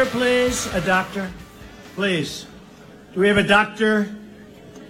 [0.00, 0.66] Doctor, please.
[0.72, 1.30] A doctor,
[1.94, 2.46] please.
[3.12, 4.08] Do we have a doctor?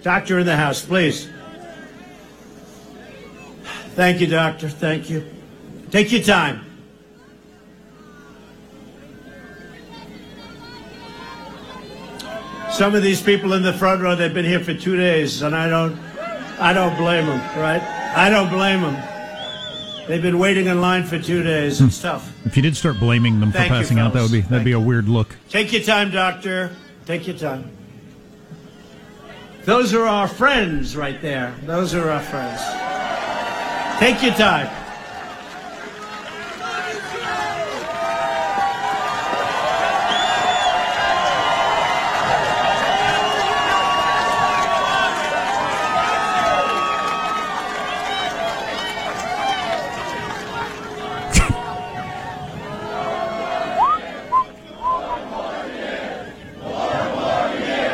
[0.03, 1.29] Doctor in the house, please.
[3.95, 4.69] Thank you, doctor.
[4.69, 5.29] Thank you.
[5.89, 6.65] Take your time.
[12.71, 15.53] Some of these people in the front row, they've been here for two days, and
[15.53, 15.99] I don't,
[16.57, 17.81] I don't blame them, right?
[18.15, 19.10] I don't blame them.
[20.11, 21.79] They've been waiting in line for two days.
[21.79, 21.85] Hmm.
[21.85, 22.33] It's tough.
[22.45, 24.65] If you did start blaming them Thank for you, passing out, that would be that'd
[24.65, 25.37] be a weird look.
[25.47, 26.75] Take your time, doctor.
[27.05, 27.71] Take your time.
[29.63, 31.55] Those are our friends right there.
[31.63, 32.59] Those are our friends.
[34.01, 34.80] Take your time.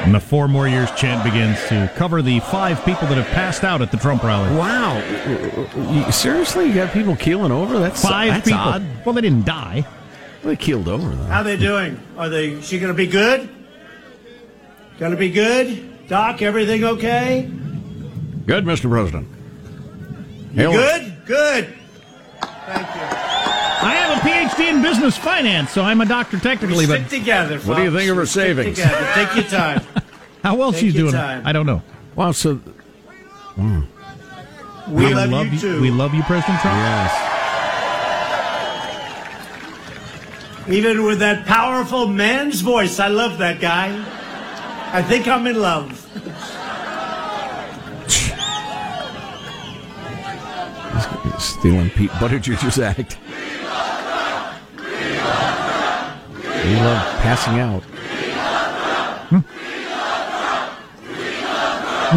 [0.07, 3.65] And the four more years chant begins to cover the five people that have passed
[3.65, 4.55] out at the Trump rally.
[4.55, 5.01] Wow.
[6.11, 6.67] Seriously?
[6.67, 7.77] You got people keeling over?
[7.77, 8.57] That's, Five that's people.
[8.57, 8.87] odd.
[9.05, 9.85] Well, they didn't die.
[10.43, 11.23] They keeled over, though.
[11.25, 11.99] How they doing?
[12.17, 12.61] Are they?
[12.61, 13.49] She gonna be good?
[14.97, 16.07] Gonna be good?
[16.07, 17.51] Doc, everything okay?
[18.45, 18.89] Good, Mr.
[18.89, 19.27] President.
[20.53, 21.13] You Hail- good?
[21.25, 21.76] Good.
[24.57, 27.59] PhD in business finance, so I'm a doctor technically, but Stick together.
[27.59, 28.77] What do you think of her Stick savings?
[28.77, 29.11] Together.
[29.13, 29.81] Take your time.
[30.43, 31.13] how well Take she's your doing?
[31.13, 31.45] time.
[31.45, 31.81] I don't know.
[32.15, 32.59] Wow, so.
[33.57, 35.81] We, love, you too.
[35.81, 36.77] We love you, President Trump.
[36.77, 37.33] Yes.
[40.69, 43.89] Even with that powerful man's voice, I love that guy.
[44.93, 45.93] I think I'm in love.
[51.39, 53.17] Stealing Pete Buttigieg's act.
[56.67, 57.83] We love passing out.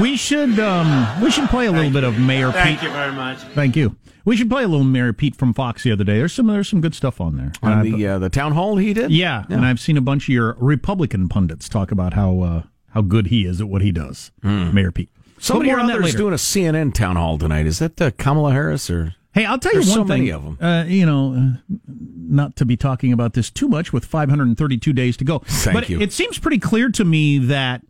[0.01, 2.55] We should um, we should play a little bit of Mayor Pete.
[2.63, 3.39] Thank you very much.
[3.55, 3.97] Thank you.
[4.25, 6.19] We should play a little Mayor Pete from Fox the other day.
[6.19, 7.51] There's some there's some good stuff on there.
[7.63, 9.11] On And the uh, the town hall he did?
[9.11, 13.03] yeah, and I've seen a bunch of your Republican pundits talk about how uh, how
[13.03, 15.11] good he is at what he does, Mayor Pete.
[15.39, 16.19] Somebody But or more on that other is later.
[16.19, 17.67] doing a CNN town hall tonight.
[17.67, 19.15] Is that uh, Kamala Harris or?
[19.33, 20.09] Hey, I'll tell you one so thing.
[20.25, 20.59] many of 'em.
[20.61, 25.17] Uh, you know, uh, not to be talking about this too much with 532 days
[25.19, 25.41] to go.
[25.47, 26.01] Thank but you.
[26.01, 27.83] it seems pretty clear to me that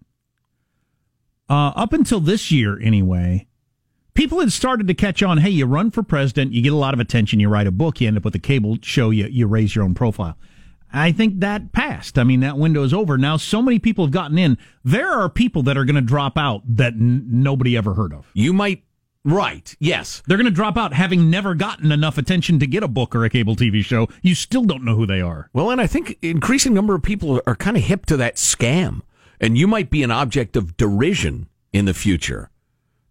[1.48, 3.46] uh, up until this year, anyway,
[4.14, 5.38] people had started to catch on.
[5.38, 8.00] Hey, you run for president, you get a lot of attention, you write a book,
[8.00, 10.36] you end up with a cable show, you you raise your own profile.
[10.92, 12.18] I think that passed.
[12.18, 13.16] I mean, that window is over.
[13.16, 14.58] Now, so many people have gotten in.
[14.84, 18.28] There are people that are going to drop out that n- nobody ever heard of.
[18.34, 18.82] You might.
[19.24, 19.76] Right.
[19.78, 20.22] Yes.
[20.26, 23.24] They're going to drop out having never gotten enough attention to get a book or
[23.24, 24.08] a cable TV show.
[24.22, 25.50] You still don't know who they are.
[25.52, 29.02] Well, and I think increasing number of people are kind of hip to that scam,
[29.40, 32.50] and you might be an object of derision in the future,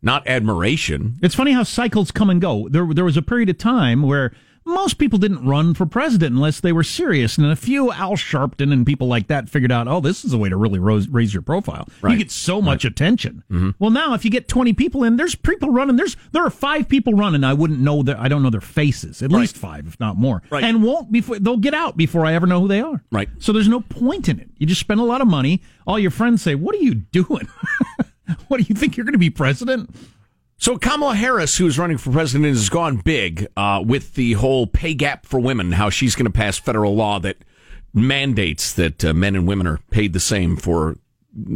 [0.02, 1.18] not admiration.
[1.22, 2.68] It's funny how cycles come and go.
[2.70, 4.34] There, there was a period of time where
[4.70, 8.72] most people didn't run for president unless they were serious, and a few Al Sharpton
[8.72, 11.42] and people like that figured out, oh, this is a way to really raise your
[11.42, 11.88] profile.
[12.02, 12.14] Right.
[12.14, 13.44] You get so much attention.
[13.52, 13.72] Mm-hmm.
[13.80, 15.96] Well, now if you get twenty people in, there's people running.
[15.96, 17.44] There's there are five people running.
[17.44, 18.18] I wouldn't know that.
[18.20, 19.22] I don't know their faces.
[19.22, 20.42] At least five, if not more.
[20.50, 20.64] Right.
[20.64, 23.04] And won't before they'll get out before I ever know who they are.
[23.12, 23.30] Right.
[23.40, 24.50] So there's no point in it.
[24.58, 25.62] You just spend a lot of money.
[25.88, 27.48] All your friends say, "What are you doing?
[28.48, 29.90] what do you think you're going to be president?"
[30.60, 34.94] So Kamala Harris, who's running for president, has gone big uh, with the whole pay
[34.94, 35.72] gap for women.
[35.72, 37.38] How she's going to pass federal law that
[37.94, 40.98] mandates that uh, men and women are paid the same for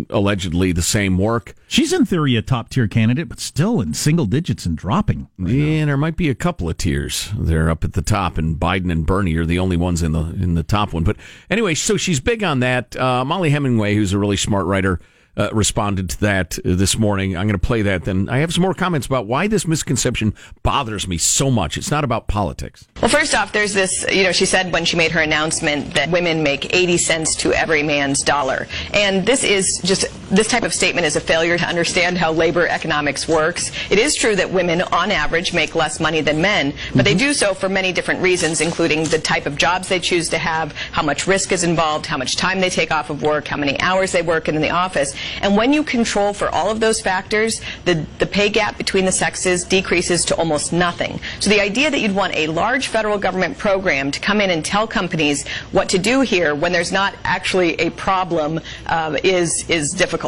[0.10, 1.54] allegedly the same work.
[1.68, 5.28] She's in theory a top tier candidate, but still in single digits and dropping.
[5.38, 7.30] Yeah, there might be a couple of tiers.
[7.38, 10.22] They're up at the top, and Biden and Bernie are the only ones in the
[10.22, 11.04] in the top one.
[11.04, 11.18] But
[11.50, 12.96] anyway, so she's big on that.
[12.96, 15.02] Uh, Mollie Hemingway, who's a really smart writer,
[15.38, 17.36] uh, responded to that this morning.
[17.36, 18.06] I'm going to play that.
[18.06, 21.78] Then I have some more comments about why this misconception bothers me so much.
[21.78, 22.88] It's not about politics.
[23.02, 26.10] Well, first off, there's this, you know, she said when she made her announcement that
[26.12, 28.68] women make 80 cents to every man's dollar.
[28.94, 32.68] And this is just, this type of statement is a failure to understand how labor
[32.68, 33.72] economics works.
[33.92, 37.34] It is true that women, on average, make less money than men, but they do
[37.34, 41.04] so for many different reasons, including the type of jobs they choose to have, how
[41.04, 44.12] much risk is involved, how much time they take off of work, how many hours
[44.12, 45.14] they work in the office.
[45.42, 49.12] And when you control for all of those factors, the, the pay gap between the
[49.12, 51.20] sexes decreases to almost nothing.
[51.42, 54.66] So the idea that you'd want a large federal government program to come in and
[54.66, 59.92] tell companies what to do here when there's not actually a problem uh, is, is
[59.92, 60.23] difficult.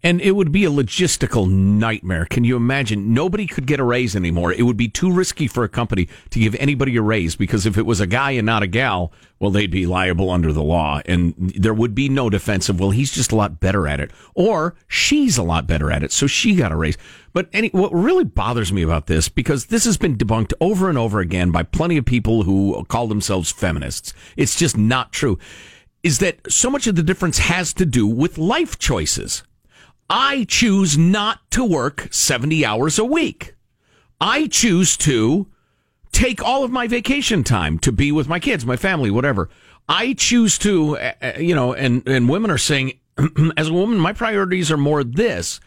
[0.00, 2.24] And it would be a logistical nightmare.
[2.26, 3.12] Can you imagine?
[3.12, 4.52] Nobody could get a raise anymore.
[4.52, 7.76] It would be too risky for a company to give anybody a raise because if
[7.76, 11.00] it was a guy and not a gal, well, they'd be liable under the law.
[11.04, 14.12] And there would be no defense of, well, he's just a lot better at it.
[14.34, 16.96] Or she's a lot better at it, so she got a raise.
[17.32, 20.96] But any, what really bothers me about this, because this has been debunked over and
[20.96, 25.38] over again by plenty of people who call themselves feminists, it's just not true,
[26.02, 29.42] is that so much of the difference has to do with life choices.
[30.08, 33.54] I choose not to work 70 hours a week.
[34.20, 35.48] I choose to
[36.12, 39.50] take all of my vacation time to be with my kids, my family, whatever.
[39.88, 42.98] I choose to, uh, uh, you know, and, and women are saying,
[43.56, 45.60] as a woman, my priorities are more this.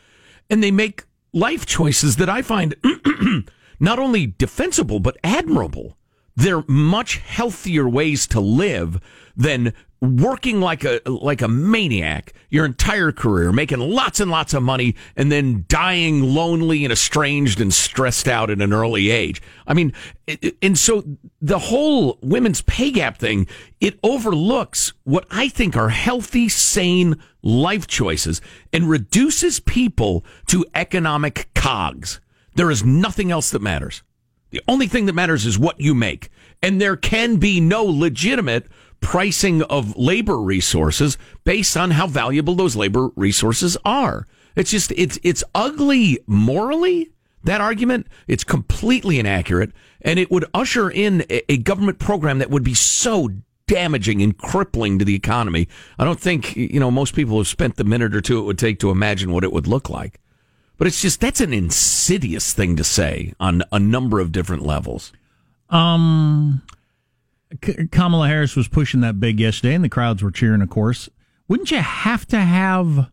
[0.50, 2.76] And they make life choices that I find
[3.80, 5.98] not only defensible, but admirable.
[6.36, 9.00] They're much healthier ways to live
[9.36, 14.64] than working like a like a maniac your entire career, making lots and lots of
[14.64, 19.42] money, and then dying lonely and estranged and stressed out at an early age.
[19.68, 19.94] I mean,
[20.62, 21.04] and so
[21.40, 23.48] the whole women's pay gap thing
[23.80, 28.42] it overlooks what I think are healthy, sane life choices
[28.74, 32.20] and reduces people to economic cogs.
[32.56, 34.04] There is nothing else that matters.
[34.50, 36.30] The only thing that matters is what you make.
[36.62, 38.68] And there can be no legitimate
[39.02, 44.26] pricing of labor resources based on how valuable those labor resources are.
[44.56, 47.12] It's just, it's, it's ugly morally,
[47.44, 48.08] that argument.
[48.28, 49.72] It's completely inaccurate.
[50.02, 53.30] And it would usher in a, government program that would be so
[53.68, 55.68] damaging and crippling to the economy.
[55.98, 58.60] I don't think, you know, most people have spent the minute or two it would
[58.60, 60.20] take to imagine what it would look like.
[60.78, 65.14] But it's just, that's an insidious thing to say on a number of different levels.
[65.70, 66.64] Um,
[67.92, 71.10] Kamala Harris was pushing that big yesterday, and the crowds were cheering, of course.
[71.48, 73.12] Wouldn't you have to have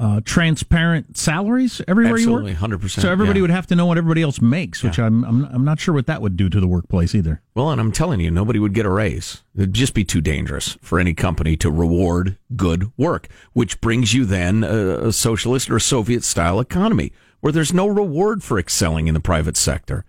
[0.00, 2.80] uh, transparent salaries everywhere Absolutely, you work?
[2.80, 3.00] 100%.
[3.02, 3.42] So everybody yeah.
[3.42, 5.04] would have to know what everybody else makes, which yeah.
[5.04, 7.42] I'm, I'm I'm not sure what that would do to the workplace either.
[7.54, 9.42] Well, and I'm telling you, nobody would get a raise.
[9.54, 14.24] It'd just be too dangerous for any company to reward good work, which brings you
[14.24, 19.06] then a, a socialist or a Soviet style economy where there's no reward for excelling
[19.06, 20.04] in the private sector.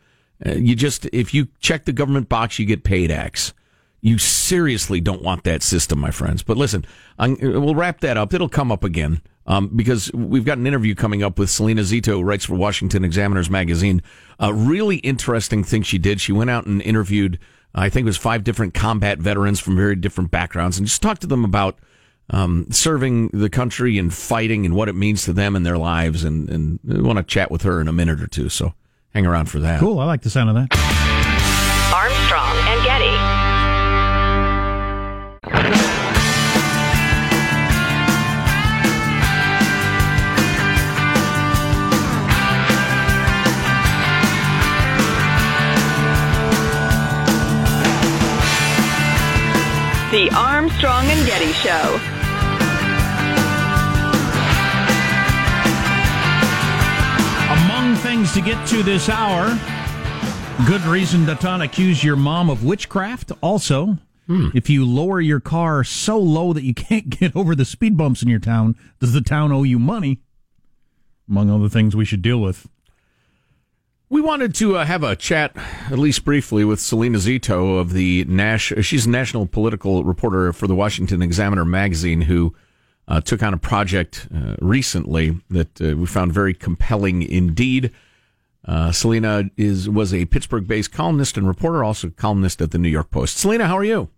[0.46, 3.54] Uh, you just, if you check the government box, you get paid X.
[4.02, 6.42] You seriously don't want that system, my friends.
[6.42, 6.86] But listen,
[7.20, 8.34] I'm, we'll wrap that up.
[8.34, 12.14] It'll come up again um, because we've got an interview coming up with Salena Zito,
[12.14, 14.02] who writes for Washington Examiners magazine.
[14.40, 16.20] A really interesting thing she did.
[16.20, 17.38] She went out and interviewed,
[17.76, 21.22] I think it was five different combat veterans from very different backgrounds, and just talked
[21.22, 21.78] to them about
[22.32, 26.24] um, serving the country and fighting and what it means to them and their lives.
[26.24, 28.50] And, and I want to chat with her in a minute or two.
[28.50, 28.74] So
[29.14, 29.80] hang around for that.
[29.80, 30.00] Cool.
[30.00, 30.72] I like the sound of that.
[31.94, 33.42] Armstrong and Getty.
[50.12, 52.21] The Armstrong and Getty Show.
[58.30, 59.60] To get to this hour.
[60.68, 63.32] Good reason to not accuse your mom of witchcraft.
[63.42, 63.98] Also,
[64.28, 64.50] hmm.
[64.54, 68.22] if you lower your car so low that you can't get over the speed bumps
[68.22, 70.20] in your town, does the town owe you money?
[71.28, 72.70] Among other things we should deal with.
[74.08, 75.58] We wanted to uh, have a chat,
[75.90, 78.72] at least briefly, with Salena Zito of the Nash.
[78.82, 82.54] She's a national political reporter for the Washington Examiner magazine who
[83.08, 87.92] uh, took on a project uh, recently that uh, we found very compelling indeed.
[88.66, 93.10] Uh, Salena is was a Pittsburgh-based columnist and reporter, also columnist at the New York
[93.10, 93.38] Post.
[93.38, 94.10] Salena, how are you?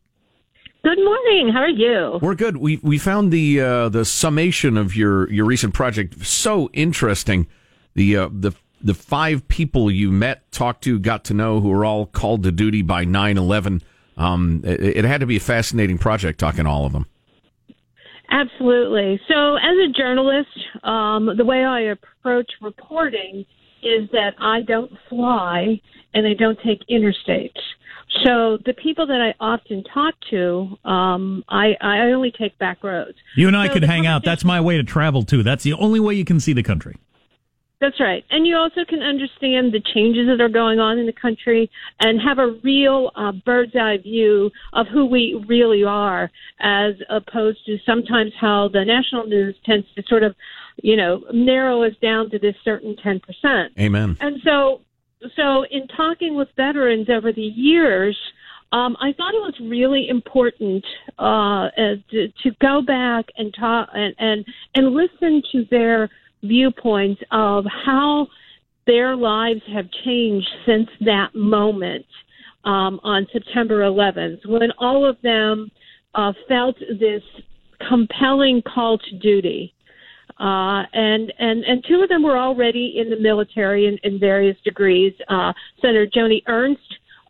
[0.84, 1.50] Good morning.
[1.54, 2.20] How are you?
[2.22, 2.58] We're good.
[2.58, 7.48] We we found the uh, the summation of your your recent project so interesting.
[7.94, 8.52] The uh, the
[8.84, 12.52] the five people you met, talked to, got to know, who were all called to
[12.52, 13.82] duty by 9-11.
[14.18, 17.06] Um, it, it had to be a fascinating project talking to all of them.
[18.30, 19.22] Absolutely.
[19.28, 20.50] So, as a journalist,
[20.84, 23.46] um, the way I approach reporting
[23.86, 25.80] is that I don't fly
[26.14, 27.60] and I don't take interstates.
[28.24, 33.18] So the people that I often talk to, um, I, I only take back roads.
[33.36, 34.24] You and I so could hang out.
[34.24, 35.42] That's my way to travel too.
[35.42, 36.96] That's the only way you can see the country.
[37.84, 38.24] That's right.
[38.30, 42.22] And you also can understand the changes that are going on in the country and
[42.22, 47.78] have a real uh, bird's eye view of who we really are, as opposed to
[47.86, 50.34] sometimes how the national news tends to sort of,
[50.82, 53.68] you know, narrow us down to this certain 10%.
[53.80, 54.18] Amen.
[54.20, 54.82] And so,
[55.36, 58.18] so in talking with veterans over the years,
[58.74, 60.84] Um, I thought it was really important
[61.20, 66.10] uh, uh, to, to go back and talk and, and and listen to their
[66.42, 68.28] viewpoints of how
[68.88, 72.06] their lives have changed since that moment
[72.66, 75.70] um, on September 11th, when all of them
[76.16, 77.24] uh, felt this
[77.88, 79.73] compelling call to duty.
[80.44, 84.58] Uh, and and and two of them were already in the military in, in various
[84.66, 85.14] degrees.
[85.30, 86.82] Uh, Senator Joni Ernst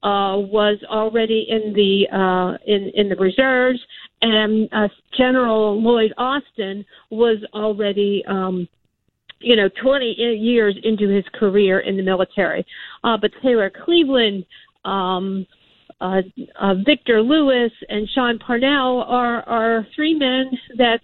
[0.02, 3.80] uh, was already in the uh, in in the reserves,
[4.24, 8.24] and uh, General Lloyd Austin was already.
[8.28, 8.68] Um,
[9.46, 12.66] you know, 20 years into his career in the military.
[13.04, 14.46] Uh, but Taylor Cleveland,
[14.86, 15.46] um,
[16.00, 16.22] uh,
[16.62, 20.46] uh, Victor Lewis, and Sean Parnell are, are three men
[20.78, 21.02] that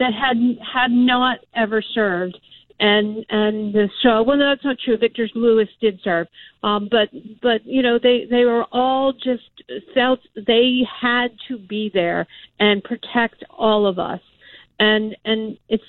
[0.00, 2.36] that had had not ever served.
[2.80, 4.96] And and so well, that's not true.
[4.96, 6.26] Victor Lewis did serve,
[6.62, 7.10] um, but
[7.42, 9.44] but you know they they were all just
[9.94, 12.26] felt they had to be there
[12.58, 14.20] and protect all of us,
[14.78, 15.84] and and it's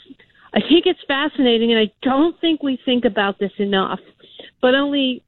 [0.53, 3.99] I think it's fascinating, and I don't think we think about this enough.
[4.61, 5.23] But only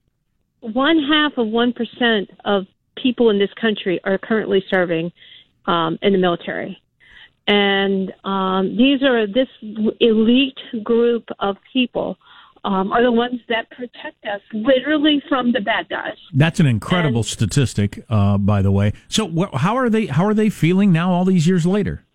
[0.60, 2.66] one half of one percent of
[3.02, 5.14] people in this country are currently serving
[5.66, 6.83] um, in the military
[7.48, 9.48] and um, these are this
[10.00, 12.18] elite group of people
[12.66, 16.16] um, are the ones that protect us literally from the bad guys.
[16.34, 18.94] That's an incredible and, statistic, uh, by the way.
[19.10, 20.06] So, wh- how are they?
[20.06, 22.06] How are they feeling now, all these years later?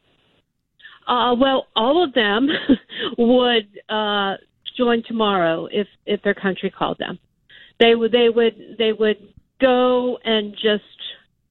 [1.07, 2.49] Uh, well, all of them
[3.19, 4.37] would uh,
[4.77, 7.19] join tomorrow if if their country called them.
[7.79, 8.13] They would.
[8.13, 8.77] They would.
[8.79, 9.19] They would
[9.61, 10.83] go and just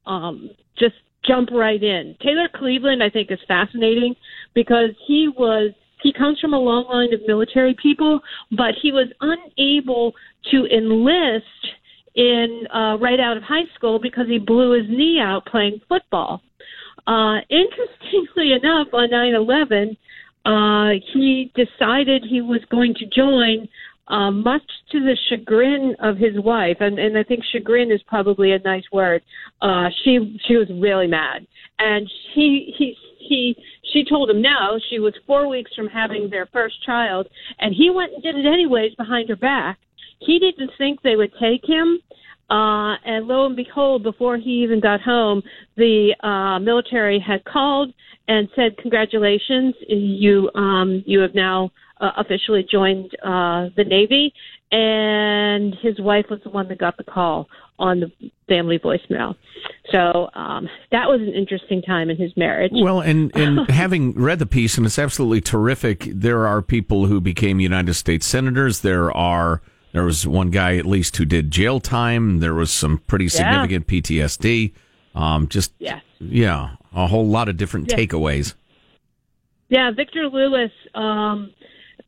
[0.08, 0.96] um, just
[1.28, 2.16] jump right in.
[2.22, 4.16] Taylor Cleveland, I think, is fascinating
[4.54, 5.72] because he was
[6.04, 8.20] he comes from a long line of military people,
[8.52, 10.14] but he was unable
[10.52, 11.46] to enlist
[12.16, 16.42] in uh, right out of high school because he blew his knee out playing football.
[17.08, 19.98] Uh, interestingly enough, on 9/11,
[20.46, 23.68] uh, he decided he was going to join
[24.08, 28.54] um, much to the chagrin of his wife, and, and I think chagrin is probably
[28.54, 29.22] a nice word.
[29.62, 31.46] Uh, she she was really mad,
[31.80, 33.56] and he he he
[33.92, 34.80] she told him no.
[34.90, 37.28] She was four weeks from having their first child,
[37.60, 39.78] and he went and did it anyways behind her back.
[40.20, 42.00] He didn't think they would take him.
[42.50, 45.44] Uh, and lo and behold, before he even got home,
[45.76, 47.94] the uh, military had called
[48.30, 54.34] and said, "Congratulations, you um, you have now uh, officially joined uh, the Navy,
[54.72, 57.48] and his wife was the one that got the call
[57.80, 59.36] on the family voicemail.
[59.92, 62.72] So um, that was an interesting time in his marriage.
[62.74, 67.22] Well, and, and having read the piece, and it's absolutely terrific, there are people who
[67.22, 68.82] became United States senators.
[68.82, 69.62] There are
[69.94, 72.40] there was one guy at least who did jail time.
[72.40, 74.00] There was some pretty significant yeah.
[74.02, 74.74] PTSD.
[75.16, 78.54] Um, just yeah, yeah, a whole lot of different takeaways.
[79.70, 80.72] Yeah, Victor Lewis.
[80.94, 81.52] Um,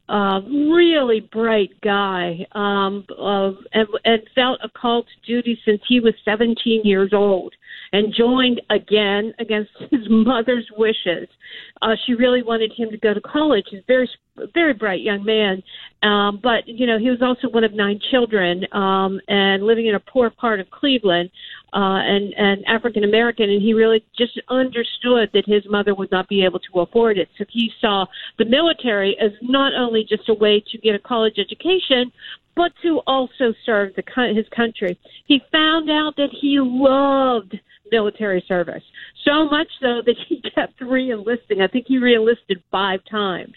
[0.09, 5.99] uh, really bright guy, um, uh, and, and felt a call to duty since he
[5.99, 7.53] was 17 years old
[7.91, 11.27] and joined again against his mother's wishes.
[11.81, 13.65] Uh, she really wanted him to go to college.
[13.69, 14.09] He's a very,
[14.53, 15.61] very bright young man,
[16.01, 19.95] um, but you know he was also one of nine children um, and living in
[19.95, 21.29] a poor part of Cleveland
[21.73, 26.27] uh, and and African American, and he really just understood that his mother would not
[26.27, 27.29] be able to afford it.
[27.37, 28.05] So he saw
[28.37, 32.11] the military as not only just a way to get a college education,
[32.55, 34.03] but to also serve the
[34.35, 34.99] his country.
[35.25, 37.57] He found out that he loved
[37.91, 38.83] military service
[39.25, 41.61] so much so that he kept re-enlisting.
[41.61, 43.55] I think he re-enlisted five times.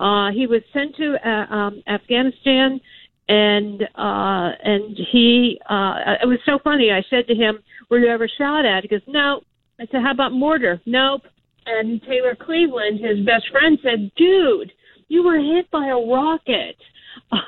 [0.00, 2.80] Uh, he was sent to uh, um, Afghanistan
[3.28, 6.90] and uh and he uh it was so funny.
[6.90, 7.58] I said to him
[7.90, 8.82] were you ever shot at?
[8.82, 9.42] He goes no.
[9.78, 10.80] I said how about mortar?
[10.86, 11.22] Nope.
[11.66, 14.72] And taylor cleveland his best friend said dude
[15.08, 16.76] you were hit by a rocket.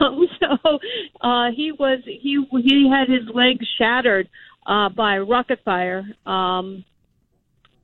[0.01, 0.79] Um so
[1.23, 4.29] uh he was he he had his legs shattered
[4.67, 6.85] uh by rocket fire um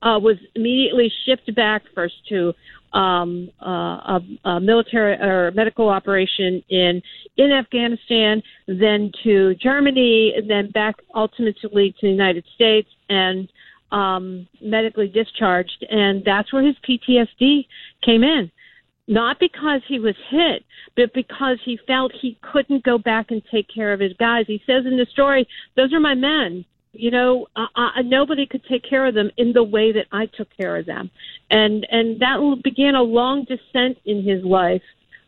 [0.03, 2.53] uh was immediately shipped back first to
[2.93, 7.01] um, uh, a, a military or medical operation in
[7.37, 13.47] in Afghanistan, then to Germany, and then back ultimately to the United States, and
[13.91, 15.85] um, medically discharged.
[15.89, 17.67] And that's where his PTSD
[18.03, 18.51] came in.
[19.07, 20.65] Not because he was hit,
[20.97, 24.45] but because he felt he couldn't go back and take care of his guys.
[24.47, 28.63] He says in the story, "Those are my men you know, uh, uh, nobody could
[28.65, 31.09] take care of them in the way that I took care of them,
[31.49, 34.83] and and that began a long descent in his life,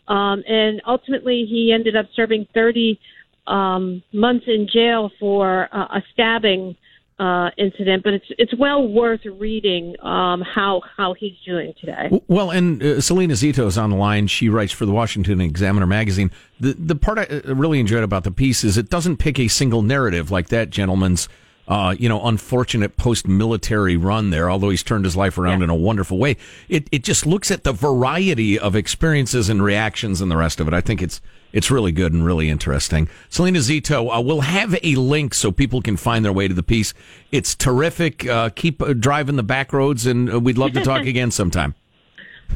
[0.08, 3.00] um, and ultimately he ended up serving thirty
[3.48, 6.76] um, months in jail for uh, a stabbing
[7.20, 12.10] uh, incident, but it's it's well worth reading um, how how he's doing today.
[12.28, 14.28] Well, and uh, Salena Zito is on the line.
[14.28, 16.32] She writes for the Washington Examiner magazine.
[16.60, 19.50] The the part I uh, really enjoyed about the piece is it doesn't pick a
[19.50, 21.28] single narrative like that gentleman's.
[21.70, 24.50] Uh, you know, unfortunate post-military run there.
[24.50, 25.66] Although he's turned his life around Yeah.
[25.66, 26.36] in a wonderful way,
[26.68, 30.68] it it just looks at the variety of experiences and reactions and the rest of
[30.68, 30.74] it.
[30.74, 31.22] I think it's
[31.54, 33.08] it's really good and really interesting.
[33.30, 36.64] Salena Zito, uh, we'll have a link so people can find their way to the
[36.64, 36.94] piece.
[37.32, 38.28] It's terrific.
[38.28, 41.76] Uh, keep uh, driving the back roads, and uh, we'd love to talk again sometime.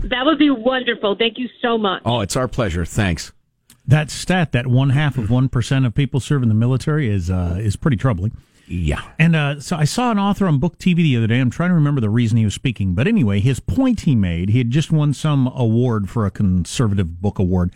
[0.04, 1.16] That would be wonderful.
[1.16, 2.02] Thank you so much.
[2.04, 2.84] Oh, it's our pleasure.
[2.84, 3.32] Thanks.
[3.88, 7.30] That stat, that one half of one percent of people serve in the military, is
[7.30, 8.32] uh, is pretty troubling.
[8.68, 9.02] Yeah.
[9.20, 11.40] And uh, so I saw an author on Book TV the other day.
[11.40, 14.50] I'm trying to remember the reason he was speaking, but anyway, his point he made,
[14.50, 17.74] he had just won some award for a conservative book award.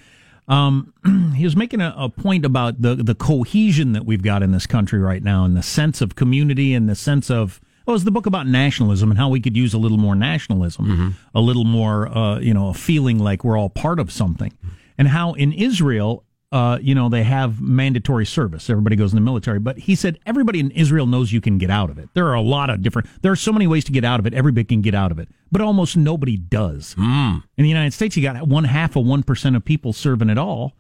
[0.48, 0.94] Um,
[1.36, 4.65] he was making a, a point about the the cohesion that we've got in this
[4.65, 8.03] country right now, and the sense of community, and the sense of well, it was
[8.06, 11.63] the book about nationalism and how we could use a little more nationalism, a little
[11.63, 14.53] more, uh, you know, a feeling like we're all part of something,
[14.98, 18.70] and how in Israel, uh, you know, they have mandatory service.
[18.70, 21.70] Everybody goes in the military, but he said everybody in Israel knows you can get
[21.70, 22.08] out of it.
[22.13, 23.10] There are a lot of different.
[23.22, 24.34] There are so many ways to get out of it.
[24.34, 26.96] Everybody can get out of it, but almost nobody does.
[26.98, 30.38] In the United States, you got one half of one percent of people serving at
[30.38, 30.74] all,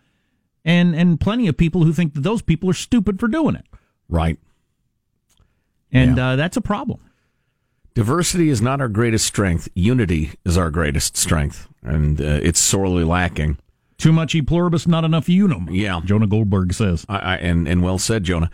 [0.63, 3.65] and and plenty of people who think that those people are stupid for doing it,
[4.07, 4.39] Right.
[5.91, 7.01] and uh, that's a problem.
[7.93, 9.67] Diversity is not our greatest strength.
[9.73, 13.57] Unity is our greatest strength, and uh, it's sorely lacking.
[13.97, 15.69] Too much e pluribus, not enough unum.
[15.71, 16.01] Yeah.
[16.05, 17.05] Jonah Goldberg says.
[17.09, 18.49] I, I, and and well said, Jonah.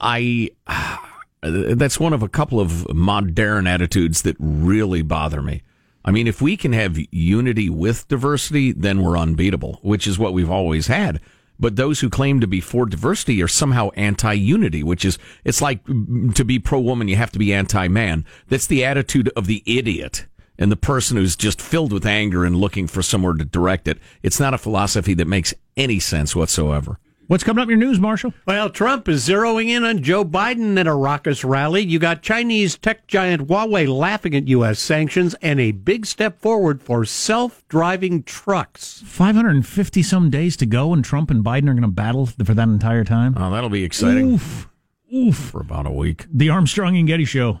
[0.00, 0.50] I
[1.42, 5.62] that's one of a couple of modern attitudes that really bother me.
[6.04, 10.32] I mean, if we can have unity with diversity, then we're unbeatable, which is what
[10.32, 11.20] we've always had.
[11.60, 15.84] But those who claim to be for diversity are somehow anti-unity, which is it's like
[15.84, 18.24] mm, to be pro-woman, you have to be anti-man.
[18.48, 20.26] That's the attitude of the idiot
[20.58, 23.98] and the person who's just filled with anger and looking for somewhere to direct it.
[24.22, 26.98] It's not a philosophy that makes any sense whatsoever.
[27.28, 28.32] What's coming up in your news, Marshall?
[28.46, 31.82] Well, Trump is zeroing in on Joe Biden at a raucous rally.
[31.82, 34.78] You got Chinese tech giant Huawei laughing at U.S.
[34.78, 39.02] sanctions and a big step forward for self driving trucks.
[39.04, 42.68] 550 some days to go, and Trump and Biden are going to battle for that
[42.68, 43.34] entire time.
[43.36, 44.68] Oh, that'll be exciting Oof.
[45.14, 45.36] Oof.
[45.36, 46.24] for about a week.
[46.32, 47.60] The Armstrong and Getty Show.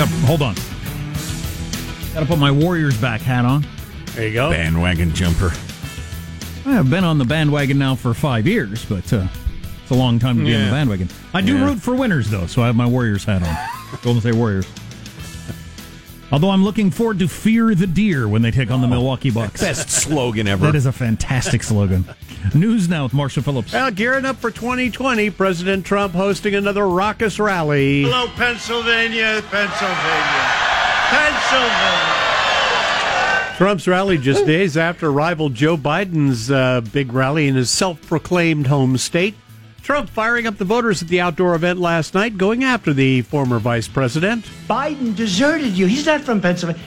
[0.00, 0.54] Got, hold on.
[2.14, 3.66] Got to put my Warriors back hat on.
[4.14, 4.48] There you go.
[4.50, 5.50] Bandwagon jumper.
[6.64, 9.26] I've been on the bandwagon now for five years, but uh,
[9.82, 11.10] it's a long time to be on the bandwagon.
[11.34, 11.66] I do Yeah.
[11.66, 13.98] root for winners, though, so I have my Warriors hat on.
[14.02, 14.66] Golden State Warriors.
[16.32, 19.60] Although I'm looking forward to Fear the Deer when they take on the Milwaukee Bucks.
[19.60, 20.66] Best slogan ever.
[20.66, 22.04] That is a fantastic slogan.
[22.54, 23.72] News now with Marshall Phillips.
[23.72, 28.04] Well, gearing up for 2020, President Trump hosting another raucous rally.
[28.04, 30.50] Hello, Pennsylvania, Pennsylvania,
[31.10, 32.20] Pennsylvania.
[33.56, 38.68] Trump's rally just days after rival Joe Biden's uh, big rally in his self proclaimed
[38.68, 39.34] home state.
[39.82, 43.58] Trump firing up the voters at the outdoor event last night, going after the former
[43.58, 44.44] vice president.
[44.68, 45.86] Biden deserted you.
[45.86, 46.82] He's not from Pennsylvania.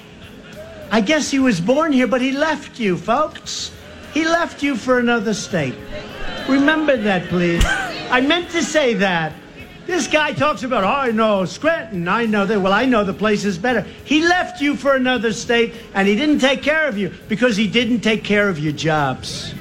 [0.91, 3.71] I guess he was born here, but he left you, folks.
[4.13, 5.75] He left you for another state.
[6.47, 7.63] Remember that, please.
[7.65, 9.33] I meant to say that.
[9.87, 12.07] This guy talks about, oh, I know Scranton.
[12.07, 12.61] I know that.
[12.61, 13.81] Well, I know the place is better.
[14.05, 17.67] He left you for another state, and he didn't take care of you because he
[17.67, 19.53] didn't take care of your jobs.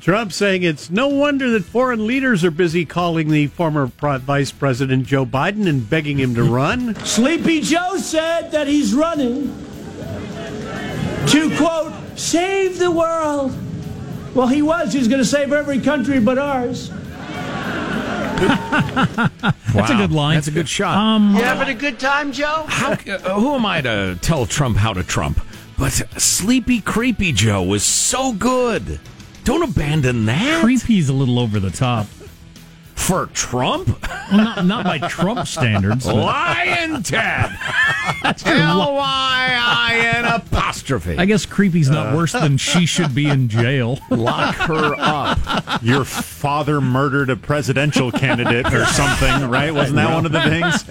[0.00, 5.06] Trump saying it's no wonder that foreign leaders are busy calling the former vice president
[5.06, 6.94] Joe Biden and begging him to run.
[7.04, 9.54] Sleepy Joe said that he's running
[11.28, 13.54] to, quote, save the world.
[14.34, 14.92] Well, he was.
[14.92, 16.90] He's going to save every country but ours.
[18.38, 20.36] That's a good line.
[20.36, 20.96] That's a good shot.
[20.96, 22.64] Um, You having a good time, Joe?
[22.68, 25.40] how, uh, who am I to tell Trump how to Trump?
[25.76, 29.00] But Sleepy Creepy Joe was so good.
[29.48, 30.60] Don't abandon that.
[30.62, 32.04] creepy's a little over the top.
[32.94, 33.88] For Trump?
[34.30, 36.04] Well, not, not by Trump standards.
[36.04, 37.56] Lyin' Ted.
[38.44, 41.16] L Y I N apostrophe.
[41.16, 43.98] I guess creepy's not uh, worse than she should be in jail.
[44.10, 45.82] Lock her up.
[45.82, 49.72] Your father murdered a presidential candidate or something, right?
[49.72, 50.84] Wasn't that one of the things?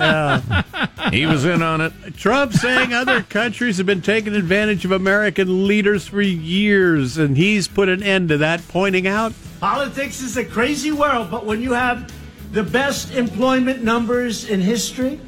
[1.11, 1.93] He was in on it.
[2.17, 7.67] Trump saying other countries have been taking advantage of American leaders for years, and he's
[7.67, 11.73] put an end to that, pointing out Politics is a crazy world, but when you
[11.73, 12.11] have
[12.51, 15.19] the best employment numbers in history,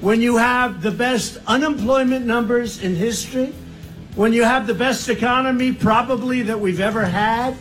[0.00, 3.54] when you have the best unemployment numbers in history,
[4.16, 7.56] when you have the best economy probably that we've ever had,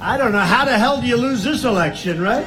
[0.00, 2.46] I don't know how the hell do you lose this election, right?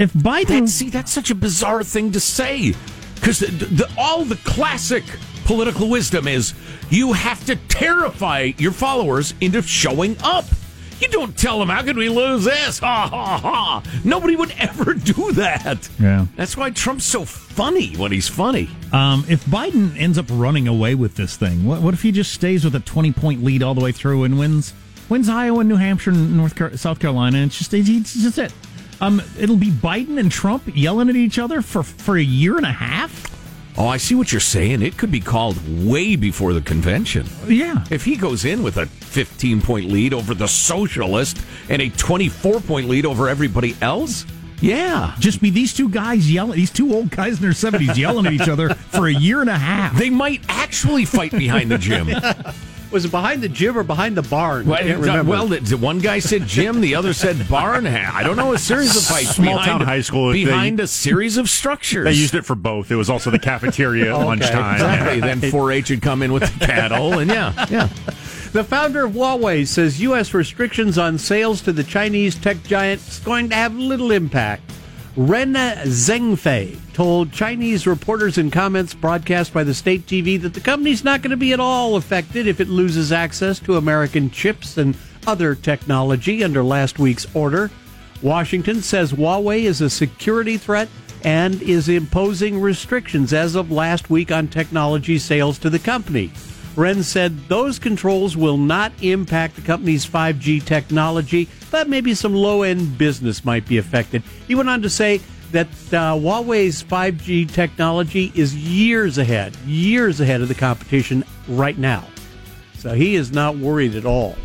[0.00, 2.74] If Biden That, see, that's such a bizarre thing to say.
[3.14, 3.44] Because
[3.98, 5.04] all the classic
[5.44, 6.54] political wisdom is
[6.88, 10.46] you have to terrify your followers into showing up.
[11.00, 12.78] You don't tell them, how could we lose this?
[12.78, 13.82] Ha ha ha.
[14.04, 15.88] Nobody would ever do that.
[15.98, 16.26] Yeah.
[16.36, 18.68] That's why Trump's so funny when he's funny.
[18.92, 22.32] um, if Biden ends up running away with this thing, what, what if he just
[22.32, 24.72] stays with a twenty point lead all the way through and wins
[25.08, 28.52] wins Iowa, New Hampshire, and North Car- South Carolina, and it's just it's just it.
[29.00, 32.66] Um, it'll be Biden and Trump yelling at each other for for a year and
[32.66, 33.26] a half.
[33.78, 34.82] Oh, I see what you're saying.
[34.82, 37.26] It could be called way before the convention.
[37.46, 37.84] Yeah.
[37.90, 42.60] If he goes in with a 15 point lead over the socialist and a 24
[42.60, 44.26] point lead over everybody else,
[44.60, 45.14] yeah.
[45.18, 48.32] Just be these two guys yelling, these two old guys in their 70s yelling at
[48.32, 49.96] each other for a year and a half.
[49.96, 52.08] They might actually fight behind the gym.
[52.90, 54.70] was it behind the gym or behind the barn?
[54.70, 55.30] I can't remember.
[55.30, 57.86] Well, the, the one guy said gym, the other said barn.
[57.86, 58.52] I don't know.
[58.52, 59.36] A series of fights.
[59.36, 62.04] Small behind, town high school, they- behind a series of structures.
[62.04, 62.90] They used it for both.
[62.90, 64.74] It was also the cafeteria at lunchtime.
[64.74, 65.20] Exactly.
[65.20, 67.88] Then 4-H would come in with the cattle, and yeah, yeah.
[68.52, 70.34] The founder of Huawei says U.S.
[70.34, 74.62] restrictions on sales to the Chinese tech giant is going to have little impact.
[75.16, 81.02] Ren Zhengfei told Chinese reporters in comments broadcast by the state TV that the company's
[81.02, 84.96] not going to be at all affected if it loses access to American chips and
[85.26, 87.72] other technology under last week's order.
[88.22, 90.88] Washington says Huawei is a security threat
[91.24, 96.30] and is imposing restrictions as of last week on technology sales to the company.
[96.76, 102.62] Ren said those controls will not impact the company's 5G technology, but maybe some low
[102.62, 104.22] end business might be affected.
[104.46, 105.20] He went on to say
[105.52, 112.06] that uh, Huawei's 5G technology is years ahead, years ahead of the competition right now.
[112.78, 114.36] So he is not worried at all.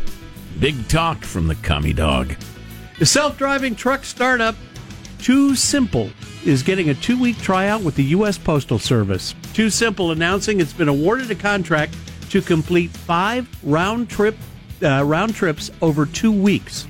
[0.58, 2.34] Big talk from the commie dog.
[2.98, 4.56] The self driving truck startup
[5.18, 6.10] TuSimple
[6.46, 8.38] is getting a two week tryout with the U.S.
[8.38, 9.34] Postal Service.
[9.52, 11.96] TuSimple announcing it's been awarded a contract
[12.30, 14.36] to complete five round trip
[14.82, 16.86] uh, round trips over two weeks.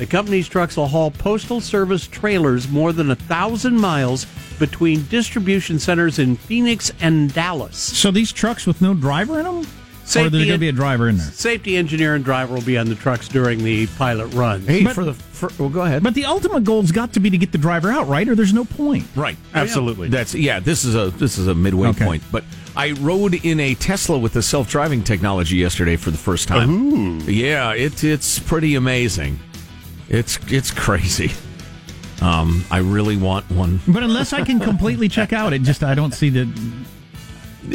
[0.00, 4.24] The company's trucks will haul Postal Service trailers more than a thousand miles
[4.58, 7.76] between distribution centers in Phoenix and Dallas.
[7.76, 9.58] So these trucks with no driver in them?
[9.60, 9.64] or
[10.06, 11.26] Safety there's going to be a driver in there?
[11.26, 14.62] Safety engineer and driver will be on the trucks during the pilot run.
[14.62, 16.02] Hey, But- for the for, well, go ahead.
[16.02, 18.26] But the ultimate goal's got to be to get the driver out, right?
[18.26, 19.04] Or there's no point.
[19.14, 19.36] Right.
[19.54, 20.08] Absolutely.
[20.08, 20.60] That's yeah.
[20.60, 22.04] This is a this is a midway Okay.
[22.06, 22.22] point.
[22.32, 26.48] But I rode in a Tesla with the self driving technology yesterday for the first
[26.48, 26.70] time.
[26.70, 27.18] Ooh.
[27.30, 29.38] Yeah, it it's pretty amazing.
[30.10, 31.30] It's it's crazy.
[32.20, 33.80] Um, I really want one.
[33.88, 36.46] But unless I can completely check out, it just I don't see the.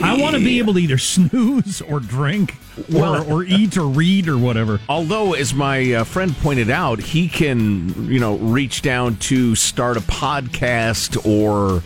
[0.04, 2.56] I want to be able to either snooze or drink
[2.94, 4.80] or, Well- or eat or read or whatever.
[4.90, 9.96] Although, as my uh, friend pointed out, he can you know reach down to start
[9.98, 11.82] a podcast or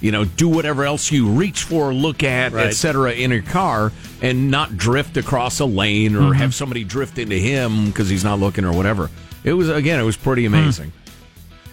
[0.00, 2.66] you know do whatever else you reach for, look at, Right.
[2.66, 3.12] etc.
[3.12, 7.86] in a car and not drift across a lane or have somebody drift into him
[7.86, 9.08] because he's not looking or whatever.
[9.44, 10.54] It was again, it was pretty hmm.
[10.54, 10.92] amazing.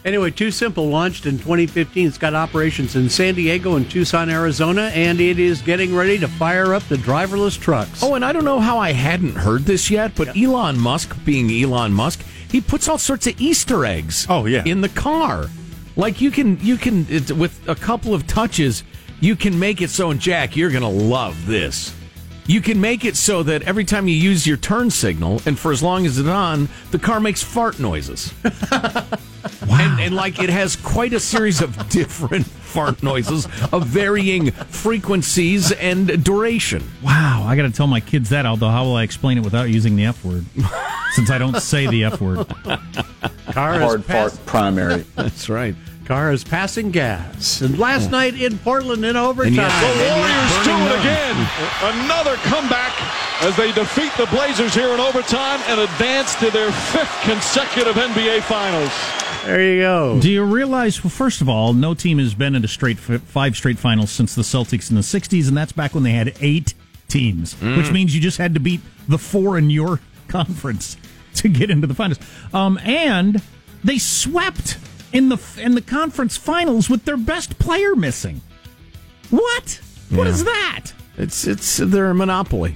[0.05, 2.07] Anyway, TuSimple launched in 2015.
[2.07, 6.27] It's got operations in San Diego and Tucson, Arizona, and it is getting ready to
[6.27, 8.01] fire up the driverless trucks.
[8.01, 11.51] Oh, and I don't know how I hadn't heard this yet, but Elon Musk, being
[11.51, 14.25] Elon Musk, he puts all sorts of Easter eggs.
[14.29, 14.63] Oh, yeah.
[14.65, 15.47] in the car.
[15.97, 18.85] Like you can, you can it, with a couple of touches,
[19.19, 20.11] you can make it so.
[20.11, 21.93] And Jack, you're gonna love this.
[22.49, 25.71] You can make it so that every time you use your turn signal, and for
[25.71, 28.33] as long as it's on, the car makes fart noises.
[29.71, 35.71] And, and like it has quite a series of different fart noises of varying frequencies
[35.71, 36.83] and duration.
[37.01, 38.45] Wow, I got to tell my kids that.
[38.45, 40.45] Although, how will I explain it without using the F word?
[41.13, 42.47] Since I don't say the F word.
[43.53, 45.05] car is Hard pass- part primary.
[45.15, 45.75] That's right.
[46.05, 47.61] car is passing gas.
[47.61, 51.28] And last night in Portland in overtime, And the Warriors do it again.
[51.81, 52.93] Another comeback
[53.43, 58.41] as they defeat the Blazers here in overtime and advance to their fifth consecutive NBA
[58.43, 58.91] Finals.
[59.45, 60.19] There you go.
[60.21, 61.03] Do you realize?
[61.03, 64.35] Well, first of all, no team has been in a straight five straight finals since
[64.35, 66.73] the Celtics in the '60s, and that's back when they had eight
[67.07, 67.77] teams, Mm.
[67.77, 70.97] which means you just had to beat the four in your conference
[71.35, 72.19] to get into the finals.
[72.53, 73.41] Um, and
[73.83, 74.77] they swept
[75.13, 78.41] in the in the conference finals with their best player missing.
[79.29, 79.79] What?
[80.09, 80.33] What Yeah.
[80.33, 80.85] is that?
[81.19, 82.73] It's it's they're a monopoly.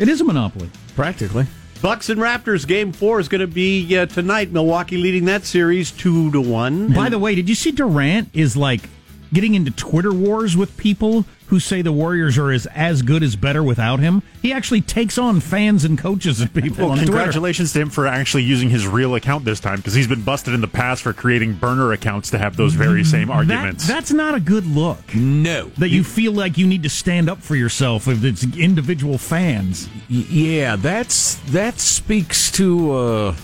[0.00, 0.70] It is a monopoly.
[0.96, 1.46] Practically.
[1.80, 4.50] Bucks and Raptors game four is going to be uh, tonight.
[4.50, 6.92] Milwaukee leading that series two to one.
[6.92, 8.88] By the way, did you see Durant is like
[9.32, 13.36] getting into Twitter wars with people who say the Warriors are as as good as
[13.36, 14.22] better without him?
[14.42, 17.12] He actually takes on fans and coaches and people Well, on Twitter.
[17.12, 20.54] congratulations to him for actually using his real account this time because he's been busted
[20.54, 23.86] in the past for creating burner accounts to have those very same That, arguments.
[23.86, 25.14] that's not a good look.
[25.14, 25.68] No.
[25.78, 29.88] That you feel like you need to stand up for yourself if it's individual fans.
[30.10, 33.34] Y- Yeah, that's that speaks to uh,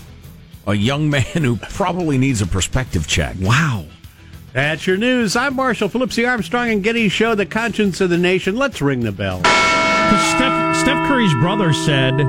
[0.67, 3.35] a young man who probably needs a perspective check.
[3.39, 3.85] Wow.
[4.53, 5.35] That's your news.
[5.35, 8.55] I'm Marshall Phillips, the Armstrong and Getty Show, the conscience of the nation.
[8.55, 9.39] Let's ring the bell.
[9.39, 12.19] Steph, Steph Curry's brother said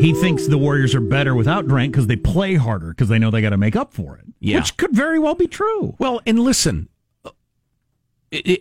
[0.00, 3.32] he thinks the Warriors are better without Durant because they play harder because they know
[3.32, 4.24] they got to make up for it.
[4.38, 4.58] Yeah.
[4.58, 5.96] Which could very well be true.
[5.98, 6.88] Well, and listen,
[7.24, 7.30] uh,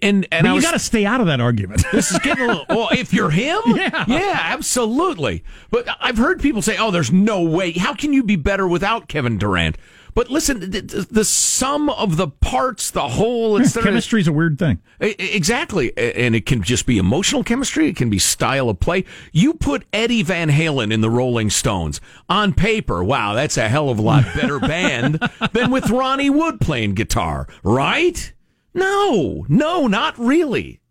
[0.02, 1.84] and and But you got to stay out of that argument.
[1.92, 2.66] This is getting a little.
[2.70, 4.06] Well, if you're him, Yeah.
[4.08, 5.44] yeah, absolutely.
[5.70, 7.72] But I've heard people say, "Oh, there's no way.
[7.74, 9.78] How can you be better without Kevin Durant?"
[10.14, 14.80] But listen, the, the, sum of the parts, the whole, Chemistry is a weird thing.
[15.00, 15.96] Exactly.
[15.98, 17.88] And it can just be emotional chemistry.
[17.88, 19.06] It can be style of play.
[19.32, 23.04] You put Eddie Van Halen in the Rolling Stones on paper.
[23.04, 25.16] Wow, that's a hell of a lot better band
[25.54, 28.34] than with Ronnie Wood playing guitar, right?
[28.74, 30.82] No, no, not really.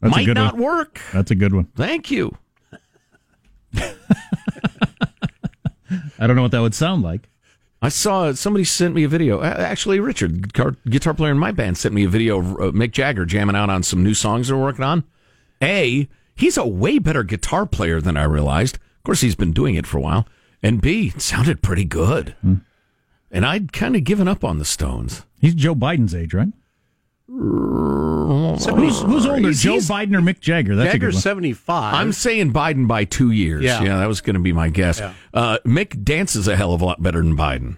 [0.00, 0.62] That's Might not one.
[0.62, 1.00] work.
[1.12, 1.66] That's a good one.
[1.76, 2.36] Thank you.
[6.18, 7.28] I don't know what that would sound like.
[7.82, 9.42] I saw somebody sent me a video.
[9.42, 13.26] Actually, Richard, guitar, player in my band, sent me a video of uh, Mick Jagger
[13.26, 15.04] jamming out on some new songs they're working on.
[15.62, 18.76] A, he's a way better guitar player than I realized.
[18.76, 20.26] Of course, he's been doing it for a while.
[20.62, 22.34] And B, it sounded pretty good.
[23.30, 25.22] And I'd kind of given up on the Stones.
[25.40, 26.48] He's Joe Biden's age, right?
[27.28, 30.76] Who's, who's older, He's- Joe he's- Biden or Mick Jagger?
[30.76, 31.94] That's a Jagger's 75.
[31.94, 33.62] I'm saying Biden by two years.
[33.64, 33.82] Yeah.
[33.98, 35.00] that was going to be my guess.
[35.00, 35.12] Yeah.
[35.34, 37.76] Uh, Mick dances a hell of a lot better than Biden.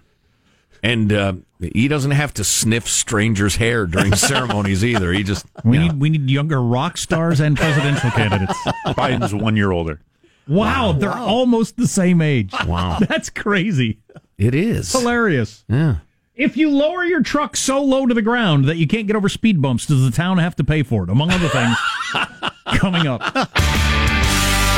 [0.81, 5.11] And uh, he doesn't have to sniff strangers' hair during ceremonies either.
[5.11, 5.91] He just We you know.
[5.91, 8.53] need we need younger rock stars and presidential candidates.
[8.85, 9.99] Biden's one year older.
[10.47, 12.53] Wow, they're almost the same age.
[12.65, 12.97] Wow.
[13.09, 13.99] That's crazy.
[14.37, 14.91] It is.
[14.93, 15.65] Hilarious.
[15.67, 15.97] Yeah.
[16.39, 19.27] If you lower your truck so low to the ground that you can't get over
[19.27, 21.09] speed bumps, does the town have to pay for it?
[21.09, 21.75] Among other things,
[22.77, 23.21] coming up.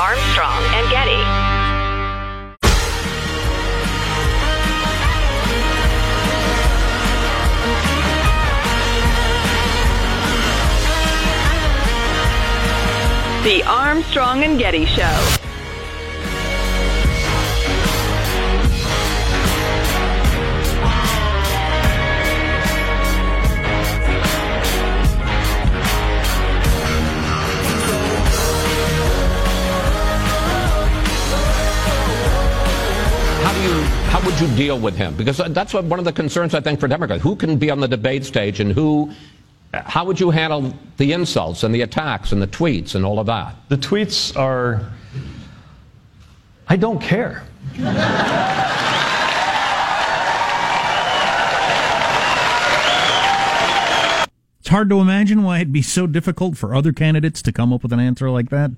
[0.02, 1.21] Armstrong and Getty.
[13.43, 15.51] The Armstrong and Getty Show.
[33.62, 33.74] You
[34.12, 35.15] how would you deal with him?
[35.15, 37.24] Because that's what, one of the concerns I think for Democrats.
[37.24, 39.12] Who can be on the debate stage and who?
[39.74, 43.28] How would you handle the insults and the attacks and the tweets and all of
[43.28, 43.56] that?
[43.69, 44.91] The tweets are.
[46.67, 47.43] I don't care.
[54.60, 57.84] It's hard to imagine why it'd be so difficult for other candidates to come up
[57.84, 58.71] with an answer like that,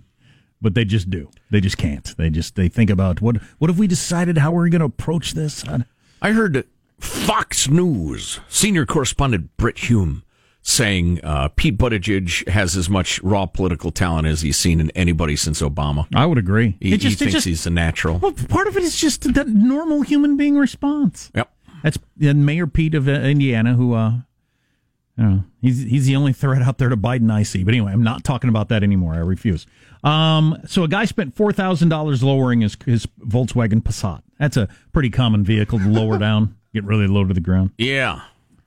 [0.63, 1.29] but they just do.
[1.51, 2.15] They just can't.
[2.17, 5.33] They just they think about what what have we decided how we're going to approach
[5.33, 5.63] this?
[5.67, 6.65] I- heard
[6.99, 10.23] Fox News senior correspondent Brit Hume
[10.65, 15.35] saying uh, Pete Buttigieg has as much raw political talent as he's seen in anybody
[15.35, 16.07] since Obama.
[16.15, 16.77] I would agree.
[16.79, 18.17] He, just- he thinks just- he's a natural.
[18.19, 21.29] Well, part of it is just that normal human being response.
[21.35, 21.51] Yep.
[21.83, 24.23] That's and Mayor Pete of uh, Indiana, who uh, I don't know,
[25.61, 27.63] he's he's the only threat out there to Biden I see.
[27.63, 29.13] But anyway, I'm not talking about that anymore.
[29.13, 29.65] I refuse.
[30.03, 34.21] Um, so a guy spent four thousand dollars lowering his his Volkswagen Passat.
[34.39, 37.71] That's a pretty common vehicle to lower down, get really low to the ground.
[37.77, 38.21] Yeah.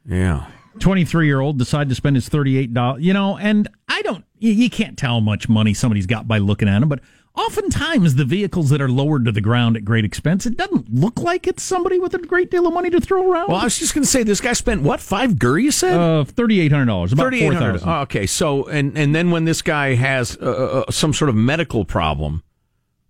[0.08, 0.46] Yeah.
[0.78, 4.70] 23 year old decided to spend his $38 you know and i don't you, you
[4.70, 7.00] can't tell how much money somebody's got by looking at them but
[7.34, 11.20] oftentimes the vehicles that are lowered to the ground at great expense it doesn't look
[11.20, 13.48] like it's somebody with a great deal of money to throw around.
[13.48, 15.94] Well, I was just going to say this guy spent what five gur you said?
[15.98, 17.52] Uh, $3800 about $3,800.
[17.52, 21.28] 4000 Oh, okay, so and and then when this guy has uh, uh, some sort
[21.28, 22.42] of medical problem,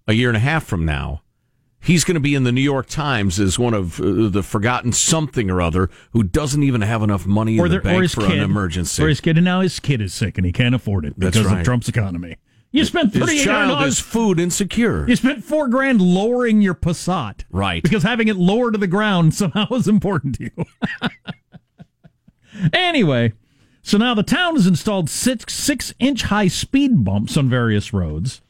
[0.09, 1.23] a year and a half from now,
[1.87, 4.93] he's going to be in the New York Times as one of uh, the forgotten
[4.93, 9.03] something or other who doesn't even have enough money in the bank for an emergency.
[9.03, 11.45] Or his kid, and now his kid is sick and he can't afford it because
[11.45, 11.61] right.
[11.61, 12.37] of Trump's economy.
[12.73, 15.09] You spent thirty eight child is food insecure.
[15.09, 17.83] You spent four grand lowering your Passat, Right.
[17.83, 21.11] Because having it lower to the ground somehow is important to you.
[22.73, 23.33] anyway,
[23.83, 28.43] so now the town has installed six six inch high speed bumps on various roads,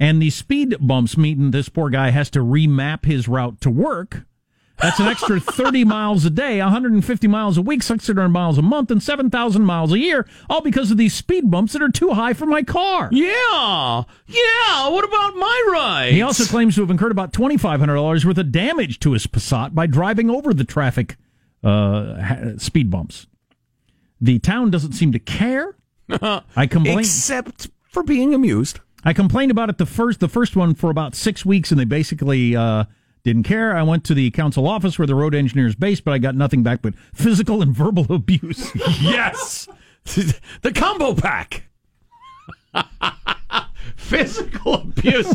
[0.00, 4.22] and the speed bumps mean this poor guy has to remap his route to work.
[4.78, 8.90] That's an extra 30 miles a day, 150 miles a week, 600 miles a month,
[8.90, 12.32] and 7,000 miles a year, all because of these speed bumps that are too high
[12.32, 13.10] for my car.
[13.12, 14.88] Yeah, yeah.
[14.88, 16.12] What about my ride?
[16.14, 19.86] He also claims to have incurred about $2,500 worth of damage to his Passat by
[19.86, 21.16] driving over the traffic
[21.62, 23.26] uh, speed bumps.
[24.18, 25.76] The town doesn't seem to care.
[26.56, 27.00] I complain.
[27.00, 28.80] except for being amused.
[29.04, 31.84] I complained about it the first the first one for about six weeks, and they
[31.84, 32.84] basically uh,
[33.24, 33.74] didn't care.
[33.76, 36.34] I went to the council office where the road engineer is based, but I got
[36.34, 38.70] nothing back but physical and verbal abuse.
[39.00, 39.68] yes,
[40.04, 41.64] the combo pack.
[43.96, 45.32] Physical abuse.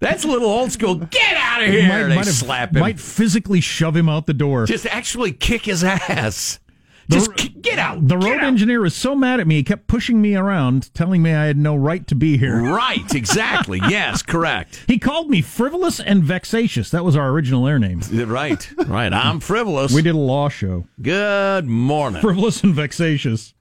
[0.00, 0.96] That's a little old school.
[0.96, 1.88] Get out of here!
[1.88, 2.80] Might- they might have- slap him.
[2.80, 4.64] Might physically shove him out the door.
[4.66, 6.58] Just actually kick his ass.
[7.08, 8.06] Just get out.
[8.06, 11.32] The road engineer was so mad at me, he kept pushing me around, telling me
[11.34, 12.60] I had no right to be here.
[12.62, 13.80] Right, exactly.
[13.88, 14.84] yes, correct.
[14.86, 16.90] He called me frivolous and vexatious.
[16.90, 18.00] That was our original air name.
[18.12, 19.12] Right, right.
[19.12, 19.92] I'm frivolous.
[19.92, 20.86] We did a law show.
[21.00, 22.20] Good morning.
[22.20, 23.54] Frivolous and vexatious.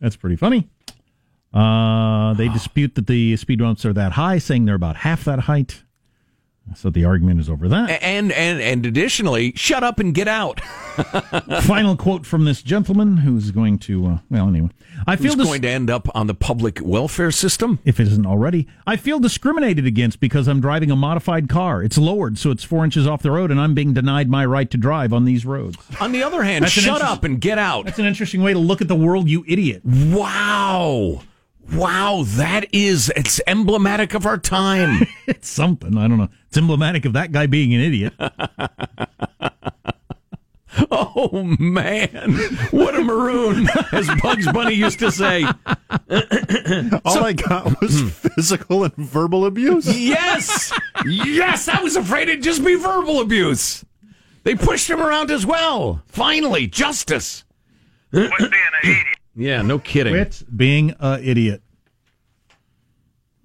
[0.00, 0.68] That's pretty funny.
[1.52, 5.40] Uh, they dispute that the speed bumps are that high, saying they're about half that
[5.40, 5.82] height.
[6.76, 8.02] So the argument is over that.
[8.02, 10.60] And and and additionally, shut up and get out.
[11.62, 14.70] Final quote from this gentleman who's going to, uh, well, anyway.
[15.06, 17.78] I feel dis- going to end up on the public welfare system?
[17.84, 18.66] if it isn't already.
[18.86, 21.82] I feel discriminated against because I'm driving a modified car.
[21.82, 24.70] It's lowered, so it's four inches off the road, and I'm being denied my right
[24.70, 25.78] to drive on these roads.
[26.00, 27.86] On the other hand, shut interest- up and get out.
[27.86, 29.82] That's an interesting way to look at the world, you idiot.
[29.84, 31.22] Wow.
[31.72, 35.06] Wow, that is it's emblematic of our time.
[35.26, 35.96] It's something.
[35.96, 36.28] I don't know.
[36.48, 38.12] It's emblematic of that guy being an idiot.
[40.90, 42.32] oh man,
[42.72, 45.44] what a maroon, as Bugs Bunny used to say.
[45.44, 48.08] All I got was hmm.
[48.08, 49.86] physical and verbal abuse.
[49.96, 50.72] Yes,
[51.06, 53.84] yes, I was afraid it'd just be verbal abuse.
[54.42, 56.02] They pushed him around as well.
[56.06, 57.44] Finally, justice.
[58.10, 59.19] Quit being an idiot.
[59.40, 60.12] Yeah, no kidding.
[60.12, 61.62] Quit being a idiot.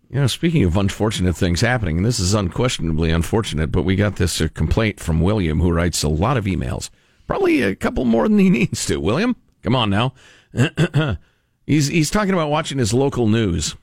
[0.10, 4.18] You know, speaking of unfortunate things happening, and this is unquestionably unfortunate, but we got
[4.18, 6.90] this uh, complaint from William, who writes a lot of emails,
[7.28, 8.98] probably a couple more than he needs to.
[9.00, 10.14] William, come on now.
[11.66, 13.76] he's he's talking about watching his local news.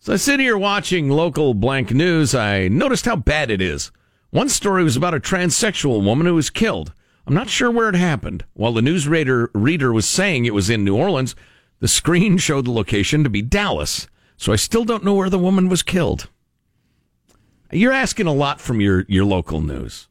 [0.00, 2.34] So I sit here watching local blank news.
[2.34, 3.90] I noticed how bad it is.
[4.30, 6.92] One story was about a transsexual woman who was killed.
[7.28, 8.46] I'm not sure where it happened.
[8.54, 11.36] While the news reader, reader was saying it was in New Orleans,
[11.78, 14.08] the screen showed the location to be Dallas.
[14.38, 16.30] So I still don't know where the woman was killed.
[17.70, 20.08] You're asking a lot from your, your local news.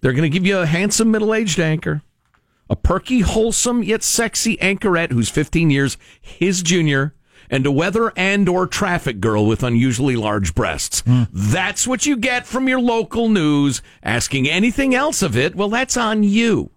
[0.00, 2.02] They're going to give you a handsome middle aged anchor,
[2.68, 7.14] a perky, wholesome, yet sexy anchorette who's 15 years his junior,
[7.50, 11.00] and a weather and or traffic girl with unusually large breasts.
[11.00, 11.24] Hmm.
[11.32, 13.82] That's what you get from your local news.
[14.02, 16.70] Asking anything else of it, well, that's on you.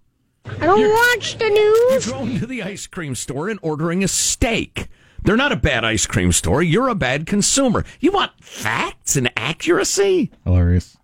[0.46, 2.08] I don't watch the news.
[2.08, 4.90] You're going to the ice cream store and ordering a steak.
[5.24, 6.62] They're not a bad ice cream store.
[6.62, 7.86] You're a bad consumer.
[8.02, 10.32] You want facts and accuracy?
[10.44, 10.98] Hilarious.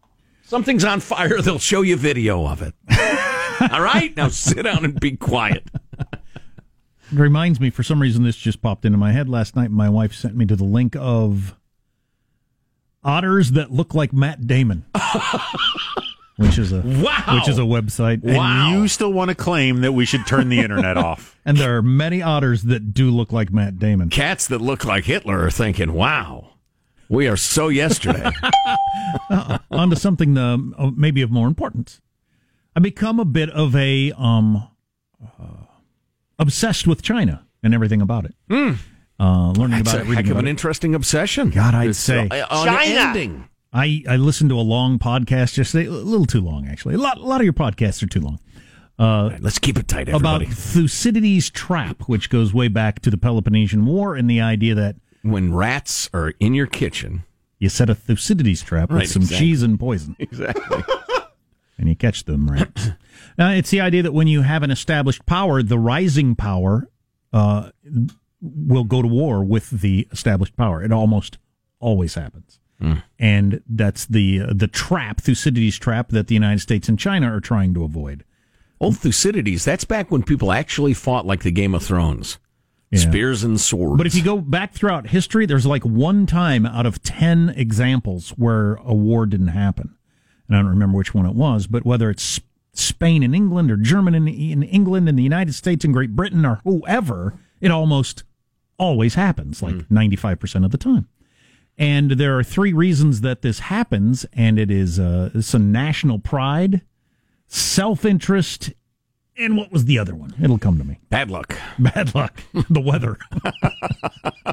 [0.44, 2.74] Something's on fire, they'll show you video of it.
[3.72, 4.16] All right?
[4.18, 5.70] Now sit down and be quiet.
[7.12, 9.72] It reminds me, for some reason, this just popped into my head last night.
[9.72, 11.56] My wife sent me to the link of
[13.04, 14.86] otters that look like Matt Damon,
[16.38, 17.36] which is a Wow.
[17.36, 18.24] which is a website.
[18.24, 21.38] And you still want to claim that we should turn the internet off.
[21.46, 24.10] And there are many otters that do look like Matt Damon.
[24.10, 26.52] Cats that look like Hitler are thinking, wow,
[27.10, 28.30] we are so yesterday.
[29.32, 32.02] uh, onto something um, uh, maybe of more importance.
[32.76, 34.68] I become a bit of a um,
[35.24, 35.59] uh,
[36.40, 38.34] obsessed with China and everything about it.
[39.20, 40.50] Uh, learning That's about a it, reading heck of an it.
[40.52, 41.50] interesting obsession.
[41.50, 43.50] God, I'd It's, say uh, unending.
[43.74, 46.96] I, I listened to a long podcast yesterday, a little too long actually.
[46.96, 48.40] A lot, a lot of your podcasts are too long.
[48.98, 50.46] Uh, let's keep it tight, everybody.
[50.46, 50.58] About.
[50.58, 55.54] Thucydides' trap, which goes way back to the Peloponnesian War, and the idea that when
[55.54, 57.24] rats are in your kitchen,
[57.60, 59.48] you set a Thucydides trap with some exactly.
[59.48, 60.16] cheese and poison.
[60.20, 60.84] Exactly.
[61.80, 62.90] And you catch them rats.
[63.38, 66.90] now, it's the idea that when you have an established power, the rising power
[67.34, 67.70] uh,
[68.42, 70.84] will go to war with the established power.
[70.84, 71.38] It almost
[71.80, 72.60] always happens.
[73.20, 77.42] and that's the uh, the trap Thucydides trap that the United States and China are
[77.42, 78.24] trying to avoid.
[78.80, 82.40] Old Thucydides, that's back when people actually fought like the Game of Thrones.
[82.90, 83.00] Yeah.
[83.00, 83.98] Spears and swords.
[83.98, 88.30] But if you go back throughout history, there's like one time out of 10 examples
[88.32, 89.96] where a war didn't happen.
[90.50, 92.42] And I don't remember which one it was, but whether it's
[92.74, 94.18] Spain and England or Germany
[94.52, 98.24] in, in England and the United States and Great Britain or whoever, it almost
[98.78, 101.08] always happens, like 95% of the time.
[101.78, 106.20] And there are three reasons that this happens, and it is uh, it's a national
[106.20, 106.82] pride,
[107.48, 108.74] self interest,
[109.38, 110.34] and what was the other one?
[110.42, 111.00] It'll come to me.
[111.10, 111.56] Bad luck.
[111.80, 112.42] Bad luck.
[112.70, 113.18] the weather.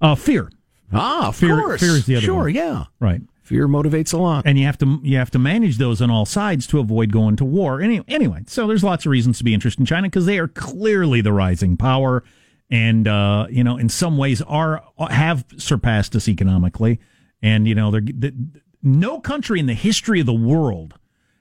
[0.00, 0.50] uh, fear.
[0.92, 1.80] Ah, Fear- course.
[1.80, 2.54] fear is the other Sure, one.
[2.54, 2.84] yeah.
[2.98, 3.20] Right.
[3.50, 4.46] Fear motivates a lot.
[4.46, 7.34] And you have to you have to manage those on all sides to avoid going
[7.34, 7.80] to war.
[7.80, 10.46] Any, anyway, so there's lots of reasons to be interested in China because they are
[10.46, 12.22] clearly the rising power,
[12.70, 17.00] and uh, you know in some ways are have surpassed us economically.
[17.42, 18.32] And you know they're the,
[18.84, 20.94] no country in the history of the world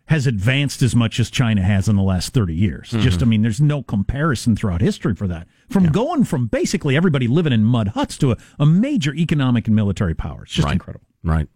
[0.06, 2.90] has advanced as much as China has in the last 30 years.
[2.90, 5.48] Just, I mean, there's no comparison throughout history for that.
[5.70, 9.76] From going from basically everybody living in mud huts to a, a major economic and
[9.76, 10.42] military power.
[10.46, 10.74] It's just Right.
[10.74, 11.06] incredible.
[11.24, 11.48] Right.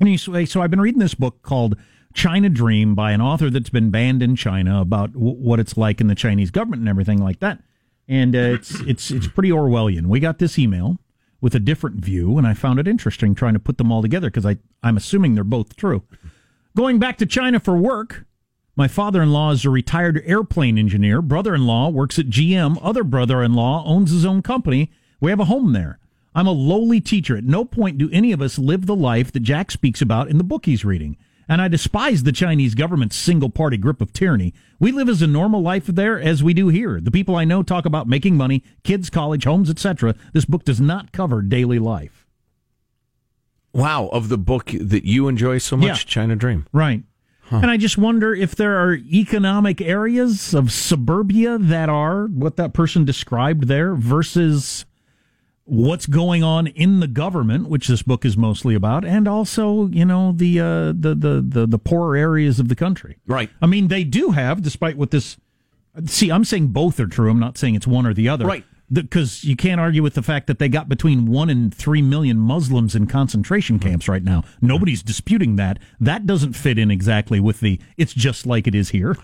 [0.00, 1.76] Say, so I've been reading this book called
[2.14, 6.00] China Dream by an author that's been banned in China about w- what it's like
[6.00, 7.62] in the Chinese government and everything like that.
[8.08, 10.06] And uh, it's it's it's pretty Orwellian.
[10.06, 10.98] We got this email
[11.40, 14.28] with a different view, and I found it interesting trying to put them all together
[14.28, 16.02] because I I'm assuming they're both true.
[16.76, 18.24] Going back to China for work,
[18.74, 21.20] my father-in-law is a retired airplane engineer.
[21.22, 22.78] Brother-in-law works at GM.
[22.82, 24.90] Other brother-in-law owns his own company.
[25.20, 25.98] We have a home there.
[26.34, 27.36] I'm a lowly teacher.
[27.36, 30.38] At no point do any of us live the life that Jack speaks about in
[30.38, 31.16] the book he's reading.
[31.48, 34.54] And I despise the Chinese government's single party grip of tyranny.
[34.78, 37.00] We live as a normal life there as we do here.
[37.00, 40.14] The people I know talk about making money, kids, college, homes, etc.
[40.32, 42.26] This book does not cover daily life.
[43.74, 45.94] Wow, of the book that you enjoy so much, Yeah.
[45.94, 46.66] China Dream.
[46.72, 47.02] Right.
[47.50, 52.72] And I just wonder if there are economic areas of suburbia that are what that
[52.72, 54.86] person described there versus
[55.64, 60.04] what's going on in the government, which this book is mostly about, and also, you
[60.04, 63.18] know, the uh, the, the the the poorer areas of the country.
[63.26, 63.50] Right.
[63.60, 65.36] I mean, they do have, despite what this.
[66.06, 67.30] See, I'm saying both are true.
[67.30, 68.46] I'm not saying it's one or the other.
[68.46, 68.64] Right.
[68.92, 72.38] Because you can't argue with the fact that they got between one and three million
[72.38, 74.44] Muslims in concentration camps right now.
[74.60, 75.78] Nobody's disputing that.
[76.00, 77.80] That doesn't fit in exactly with the.
[77.96, 79.16] It's just like it is here.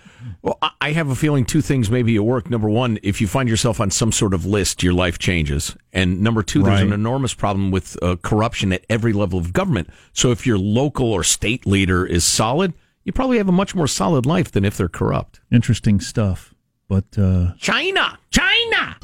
[0.42, 2.50] Well, I- have a feeling two things maybe at work.
[2.50, 5.76] Number one, if you find yourself on some sort of list, your life changes.
[5.92, 9.90] And number two, there's an enormous problem with uh, corruption at every level of government.
[10.12, 12.72] So if your local or state leader is solid,
[13.04, 15.40] you probably have a much more solid life than if they're corrupt.
[15.52, 16.54] Interesting stuff.
[16.88, 18.18] But uh, China.
[18.30, 18.96] China.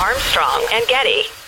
[0.00, 1.41] Armstrong and Getty.